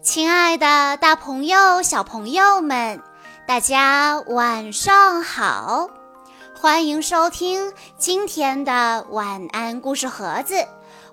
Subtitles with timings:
[0.00, 3.02] 亲爱的，大朋友、小朋友们，
[3.48, 5.90] 大家晚上好！
[6.54, 10.54] 欢迎收听今天的晚安故事盒子，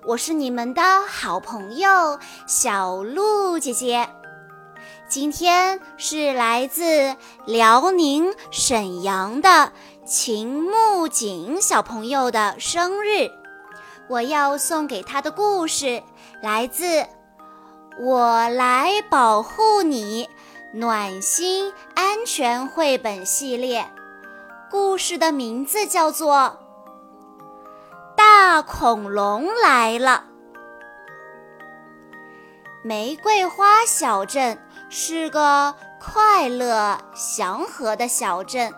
[0.06, 4.08] 我是你们的好朋友小鹿姐姐。
[5.08, 9.72] 今天是来自辽宁沈阳的
[10.04, 13.28] 秦木槿小朋友的生日，
[14.08, 16.00] 我要送给他的故事
[16.40, 17.04] 来自。
[17.98, 20.28] 我来保护你，
[20.72, 23.90] 暖心安全绘本系列，
[24.70, 26.36] 故事的名字叫做
[28.14, 30.24] 《大恐龙来了》。
[32.84, 34.58] 玫瑰花小镇
[34.90, 38.74] 是个快乐祥和的小镇，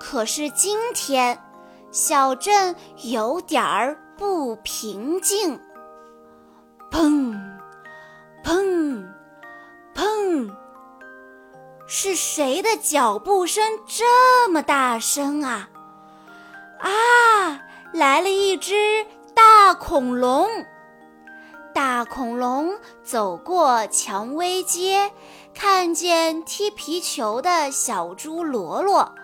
[0.00, 1.40] 可是今天
[1.92, 2.74] 小镇
[3.04, 5.60] 有点儿不平静。
[6.90, 7.51] 砰！
[8.44, 9.04] 砰，
[9.94, 10.50] 砰！
[11.86, 15.68] 是谁的脚步声这么大声啊？
[16.80, 17.60] 啊，
[17.92, 20.48] 来了一只大恐龙！
[21.74, 25.10] 大恐龙走过蔷薇街，
[25.54, 29.14] 看见踢皮球的小猪罗罗，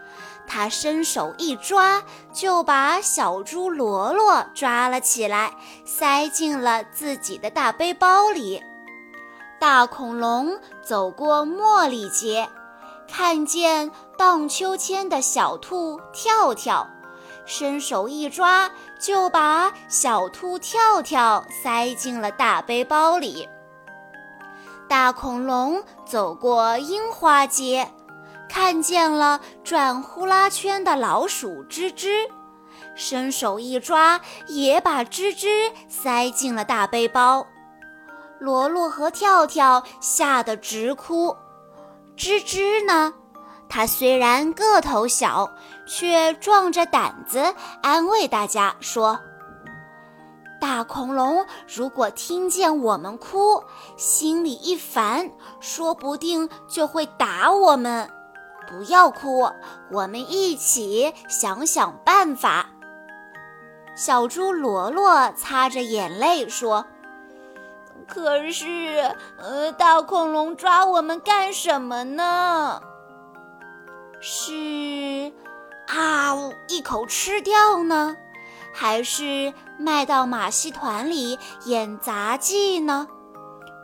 [0.46, 5.52] 他伸手一抓，就把小猪罗罗抓了起来，
[5.84, 8.62] 塞进了自己的大背包里。
[9.60, 12.48] 大恐龙走过茉莉街，
[13.08, 16.86] 看见荡秋千的小兔跳跳，
[17.44, 18.70] 伸手一抓，
[19.00, 23.48] 就把小兔跳跳塞进了大背包里。
[24.88, 27.90] 大恐龙走过樱花街，
[28.48, 32.30] 看见了转呼啦圈的老鼠吱吱，
[32.94, 37.44] 伸手一抓，也把吱吱塞进了大背包。
[38.38, 41.36] 罗罗和跳跳吓得直哭，
[42.16, 43.12] 吱吱呢？
[43.68, 45.50] 它虽然个头小，
[45.86, 49.18] 却壮着胆子安慰大家说
[50.60, 53.62] ：“大恐龙如果听见我们哭，
[53.96, 55.30] 心里一烦，
[55.60, 58.08] 说不定就会打我们。
[58.68, 59.50] 不要哭，
[59.90, 62.70] 我们一起想想办法。”
[63.96, 66.86] 小猪罗罗擦着眼泪说。
[68.08, 72.80] 可是，呃，大恐龙抓我们干什么呢？
[74.20, 75.32] 是
[75.86, 76.34] 啊，
[76.68, 78.16] 一口吃掉呢，
[78.74, 83.06] 还是卖到马戏团里演杂技呢？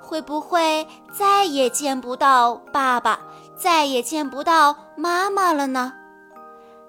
[0.01, 3.21] 会不会再也见不到爸爸，
[3.57, 5.93] 再也见不到妈妈了呢？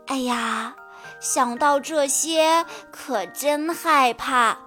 [0.08, 0.76] 哎呀，
[1.20, 4.58] 想到这些，可真害怕。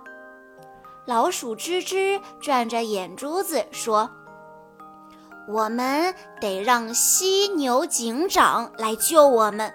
[1.08, 4.10] 老鼠吱吱转着眼珠子说
[5.48, 9.72] ：“我们得让犀牛警长来救我们。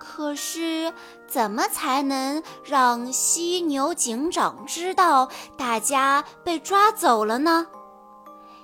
[0.00, 0.92] 可是，
[1.28, 7.68] 怎么才能让犀牛警长知道大家被抓走了呢？”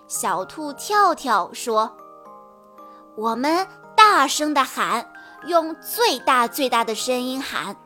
[0.09, 1.97] 小兔跳跳说
[3.17, 3.65] ：“我们
[3.97, 5.09] 大声地喊，
[5.47, 7.77] 用最大最大的声音喊。”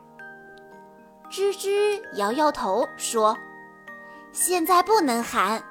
[1.29, 3.37] 吱吱摇摇头说。
[4.35, 5.63] 现在不能喊，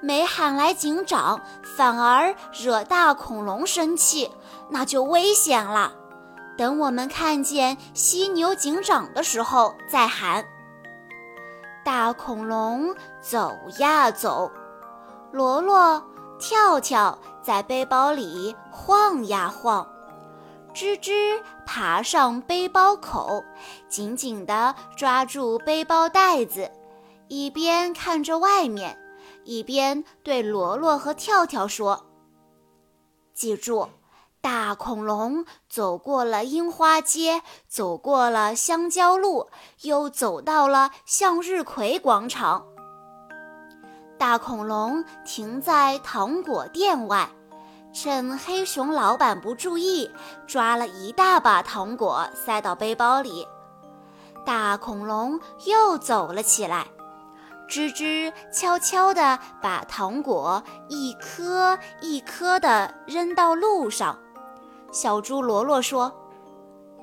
[0.00, 1.38] 没喊来警长，
[1.76, 4.30] 反而惹大恐龙生气，
[4.70, 5.92] 那就危险了。
[6.56, 10.42] 等我们看见犀牛警长的时候再喊。
[11.84, 14.50] 大恐龙走呀走，
[15.30, 16.02] 罗罗、
[16.38, 19.86] 跳跳在背包里晃呀晃，
[20.74, 23.44] 吱吱爬上背包口，
[23.90, 26.70] 紧紧地抓住背包带子。
[27.28, 28.96] 一边看着外面，
[29.44, 32.06] 一边对罗罗和跳跳说
[33.34, 33.88] ：“记住，
[34.40, 39.48] 大恐龙走过了樱花街，走过了香蕉路，
[39.82, 42.64] 又走到了向日葵广场。
[44.16, 47.28] 大恐龙停在糖果店外，
[47.92, 50.08] 趁黑熊老板不注意，
[50.46, 53.46] 抓了一大把糖果塞到背包里。
[54.44, 56.86] 大恐龙又走了起来。”
[57.68, 64.18] 吱吱悄悄地把糖果一颗一颗地扔到路上。
[64.92, 66.12] 小猪罗罗说：“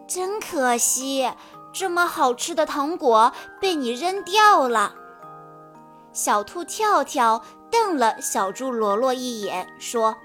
[0.07, 1.30] 真可惜，
[1.74, 4.95] 这么好吃的糖果被你扔掉了。”
[6.13, 10.15] 小兔跳跳瞪了小猪罗罗一眼，说：“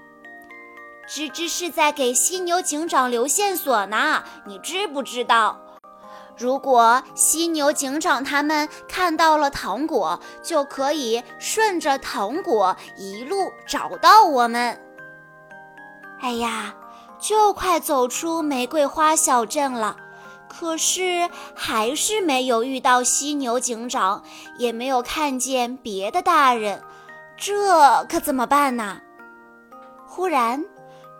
[1.09, 5.59] 吱吱是在给犀牛警长留线索呢，你知不知道？
[6.39, 14.81] 如果犀牛警长他们看到了糖果，就可以顺着糖果一路找到我们。
[16.21, 16.73] 哎呀，
[17.19, 19.97] 就快走出玫瑰花小镇了，
[20.47, 24.23] 可是还是没有遇到犀牛警长，
[24.57, 26.81] 也没有看见别的大人，
[27.35, 29.01] 这可怎么办呢？
[30.07, 30.63] 忽然，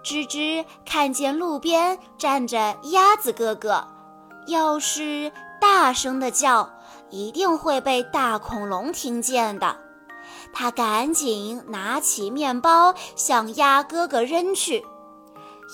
[0.02, 3.86] 吱吱看见路边站着鸭子哥哥。
[4.48, 5.32] 要是
[5.62, 6.70] 大声的叫，
[7.10, 9.78] 一定会被大恐龙听见的。
[10.52, 14.84] 他赶紧拿起面包向鸭哥哥扔去。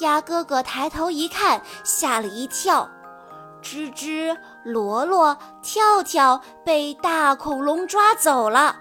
[0.01, 2.89] 鸭哥哥抬头一看，吓了一跳。
[3.63, 8.75] 吱吱、罗罗、跳跳被大恐龙抓走了。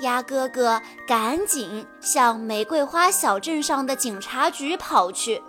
[0.00, 5.42] 鸭哥哥赶紧向玫瑰花小镇上的警察局跑去。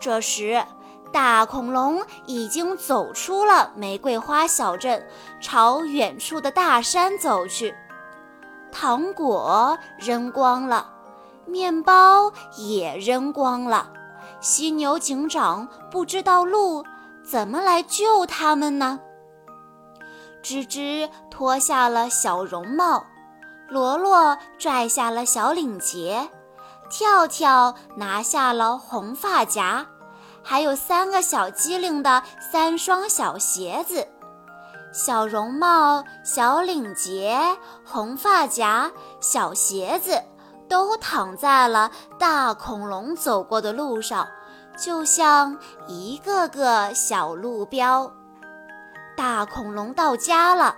[0.00, 0.64] 这时。
[1.12, 5.06] 大恐龙已经走出了玫瑰花小镇，
[5.40, 7.74] 朝远处的大山走去。
[8.72, 10.90] 糖果扔光了，
[11.44, 13.90] 面包也扔光了。
[14.40, 16.82] 犀牛警长不知道路，
[17.22, 18.98] 怎么来救他们呢？
[20.42, 23.04] 吱吱脱下了小绒帽，
[23.68, 26.30] 罗罗拽下了小领结，
[26.90, 29.86] 跳跳拿下了红发夹。
[30.42, 34.06] 还有三个小机灵的三双小鞋子，
[34.92, 37.38] 小绒帽、小领结、
[37.84, 38.90] 红发夹、
[39.20, 40.22] 小鞋子，
[40.68, 44.28] 都躺在了大恐龙走过的路上，
[44.76, 45.56] 就像
[45.86, 48.12] 一个个小路标。
[49.16, 50.74] 大恐龙到家了，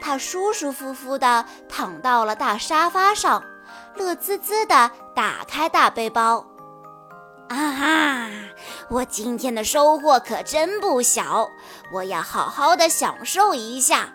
[0.00, 3.42] 它舒舒服服地躺到了大沙发上，
[3.96, 6.44] 乐滋滋地打开大背包。
[7.48, 8.26] 啊哈！
[8.88, 11.50] 我今天的收获可真不小，
[11.92, 14.12] 我要好好的享受一下，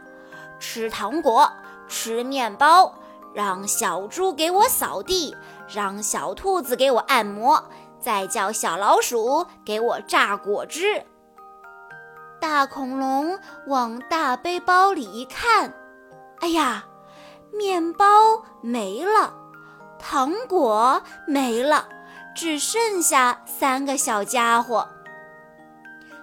[0.59, 1.51] 吃糖果，
[1.87, 2.93] 吃面包，
[3.33, 5.35] 让小猪给我扫地，
[5.67, 7.63] 让小兔子给我按摩，
[7.99, 11.03] 再叫小老鼠给我榨果汁。
[12.39, 15.73] 大恐龙往大背包里一看，
[16.39, 16.85] 哎呀，
[17.51, 18.05] 面包
[18.61, 19.33] 没了，
[19.97, 21.87] 糖果没了。
[22.35, 24.89] 只剩下三个小家伙，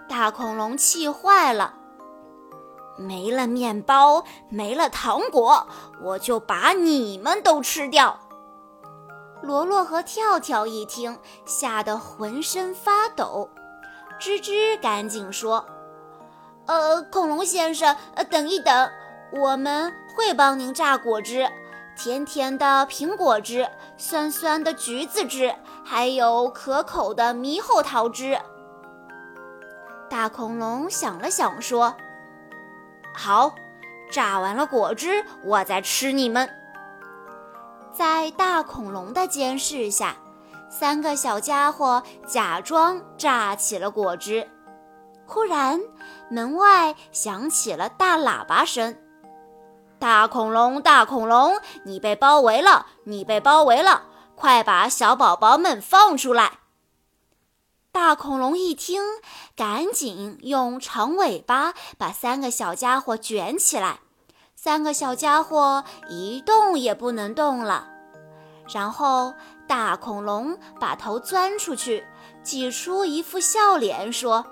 [0.07, 1.73] 大恐龙气坏了，
[2.99, 5.67] 没了面包，没了糖果，
[6.03, 8.21] 我就把你们都吃掉。
[9.41, 13.49] 罗罗和跳跳一听，吓得浑身发抖。
[14.21, 15.65] 吱吱赶紧说
[16.69, 18.91] ：“呃，恐龙先生，呃，等一等，
[19.33, 21.51] 我们会帮您榨果汁。”
[21.97, 25.55] 甜甜的苹果汁，酸酸的橘子汁，
[25.85, 28.39] 还有可口的猕猴桃汁。
[30.11, 31.95] 大恐龙想了想，说
[33.15, 33.55] ：“好，
[34.11, 36.49] 榨完了果汁，我再吃你们。”
[37.93, 40.17] 在大恐龙的监视下，
[40.71, 44.49] 三个小家伙假装榨起了果汁。
[45.27, 45.81] 忽然，
[46.31, 48.97] 门外响起了大喇叭声。
[50.03, 52.87] 大恐龙，大恐龙，你被包围了！
[53.05, 54.03] 你被包围了！
[54.35, 56.59] 快把小宝宝们放出来！
[57.93, 59.01] 大恐龙一听，
[59.55, 64.01] 赶紧用长尾巴把三个小家伙卷起来。
[64.57, 67.87] 三个小家伙一动也不能动了。
[68.75, 69.33] 然后，
[69.69, 72.05] 大恐龙把头钻出去，
[72.43, 74.45] 挤出一副笑脸，说。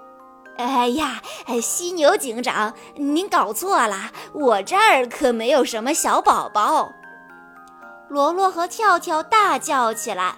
[0.61, 1.23] 哎呀，
[1.63, 6.93] 犀牛警长，您搞错了，我这儿可没有什么小宝宝。
[8.09, 10.35] 罗罗和跳跳大叫起来：“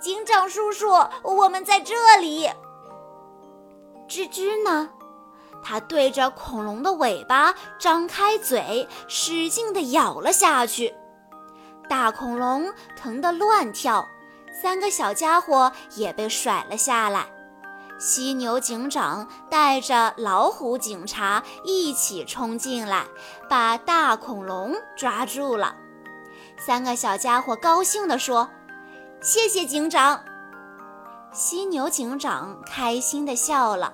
[0.00, 0.88] 警长叔叔，
[1.22, 2.48] 我们在这里！”
[4.08, 4.88] 吱吱呢？
[5.62, 10.94] 它对着恐龙的尾巴张开嘴，使劲地咬了下去。
[11.88, 14.06] 大恐龙疼得乱跳，
[14.62, 17.26] 三个小家伙也被甩了下来。
[17.98, 23.06] 犀牛警长带着老虎警察一起冲进来，
[23.48, 25.74] 把大恐龙抓住了。
[26.58, 28.48] 三个小家伙高兴地说
[29.22, 30.20] ：“谢谢警长。”
[31.32, 33.92] 犀牛警长开心地笑了：“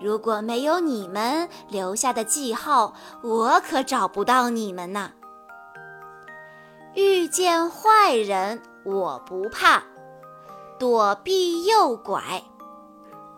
[0.00, 5.12] 如果没有你们留下的记号，我可找不到你们呢。”
[6.94, 9.82] 遇见坏人，我不怕，
[10.78, 12.42] 躲避右拐。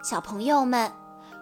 [0.04, 0.92] 小朋友们，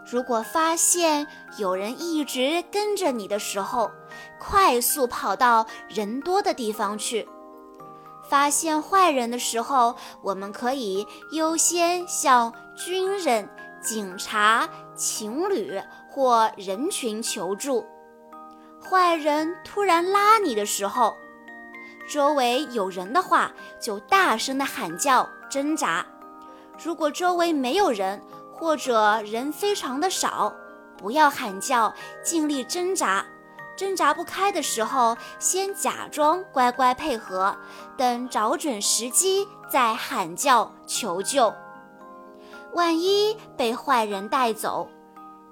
[0.08, 1.26] 如果发现
[1.58, 3.90] 有人一直跟着你的时候，
[4.38, 7.28] 快速跑到人多的地方去。
[8.22, 13.48] 发现坏人的时候，我们可以优先向军人、
[13.82, 17.84] 警察、情侣或人群求助。
[18.80, 21.16] 坏人突然拉你的时候，
[22.08, 23.50] 周围有人的话，
[23.80, 26.06] 就大声的喊叫挣扎；
[26.80, 28.22] 如果周围没有人，
[28.54, 30.52] 或者人非常的少，
[30.96, 31.92] 不要喊叫，
[32.22, 33.24] 尽力挣扎。
[33.74, 37.56] 挣扎不开的时候，先假装乖乖配合，
[37.96, 41.52] 等找准时机再喊叫求救。
[42.74, 44.88] 万一被坏人带走，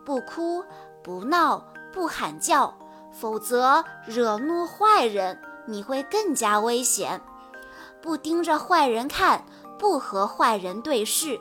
[0.04, 0.62] 不哭
[1.02, 2.72] 不闹不喊叫，
[3.10, 7.20] 否则惹怒坏人，你会更加危险。
[8.02, 9.44] 不盯着坏人看，
[9.78, 11.40] 不和坏人对视。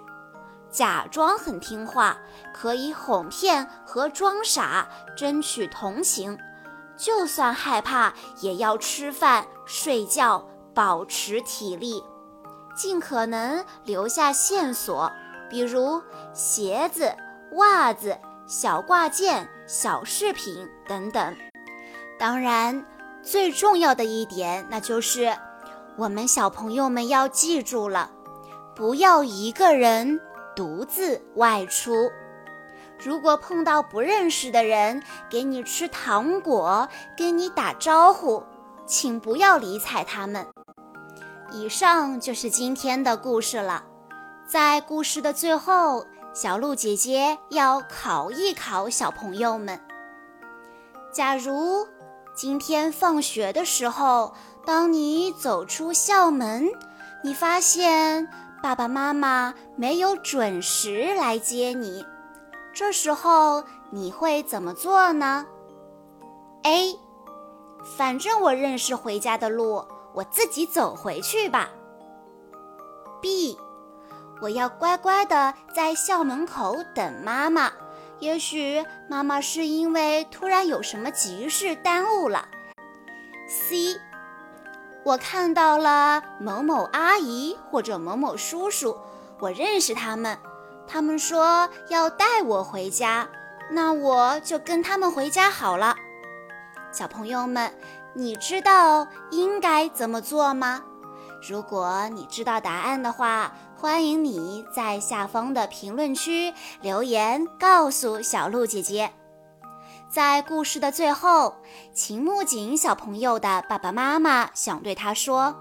[0.71, 2.17] 假装很听话，
[2.53, 6.37] 可以哄骗和装傻，争取同情。
[6.95, 12.03] 就算害怕，也要吃饭、睡觉，保持体力。
[12.75, 15.11] 尽可能留下线索，
[15.49, 16.01] 比如
[16.33, 17.13] 鞋子、
[17.53, 21.35] 袜子、小挂件、小饰品等等。
[22.17, 22.85] 当然，
[23.23, 25.35] 最重要的一点，那就是
[25.97, 28.11] 我们小朋友们要记住了，
[28.75, 30.19] 不要一个人。
[30.59, 32.11] 独自外出，
[33.01, 38.43] 如果碰到不认识的人给你吃糖果、跟你打招呼，
[38.85, 40.45] 请不要理睬他们。
[41.53, 43.85] 以上就是今天的故事了。
[44.45, 49.79] 在故事的最后，小鹿姐姐要考一考小朋友们：
[51.13, 51.87] 假如
[52.35, 54.33] 今天放学的时候，
[54.65, 56.67] 当你走出校门，
[57.23, 58.27] 你发现。
[58.61, 62.05] 爸爸妈妈没有准时来接你，
[62.73, 65.45] 这时候你会怎么做呢
[66.63, 66.99] ？A，
[67.97, 71.69] 反正我认识回家的路，我自己走回去吧。
[73.21, 73.57] B，
[74.41, 77.71] 我要乖乖的在校门口等妈妈，
[78.19, 82.45] 也许妈妈是因为突然有什么急事耽误了。
[83.47, 83.99] C。
[85.09, 88.95] 我看到了某某阿姨或者某某叔叔，
[89.39, 90.37] 我认识他们，
[90.87, 93.27] 他们说要带我回家，
[93.71, 95.95] 那我就跟他们回家好了。
[96.91, 97.73] 小朋友们，
[98.13, 100.83] 你知道应该怎么做吗？
[101.41, 109.11] 如果你知道答案的话，欢迎你在下方的评论区留言告诉小鹿姐姐。
[110.09, 111.53] 在故事的最后，
[111.93, 115.55] 秦木槿小朋友的爸爸妈妈想对他说：“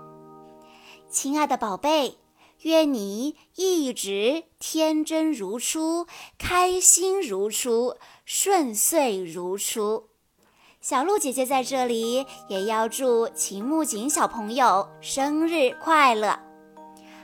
[1.10, 2.16] 亲爱的宝贝，
[2.62, 6.06] 愿你一直天真如初，
[6.38, 10.08] 开心如初，顺遂如初。”
[10.80, 16.47] 小鹿姐姐在这里也要祝秦木槿小朋友生日快乐。